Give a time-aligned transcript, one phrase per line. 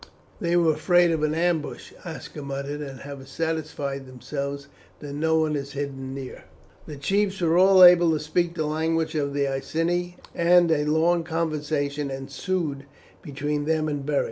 [0.39, 4.67] "They were afraid of an ambush," Aska muttered, "and have satisfied themselves
[4.99, 6.45] that no one is hidden near."
[6.87, 11.23] The chiefs were all able to speak the language of the Iceni, and a long
[11.23, 12.85] conversation ensued
[13.21, 14.19] between them and Beric.